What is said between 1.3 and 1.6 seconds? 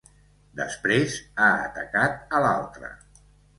ha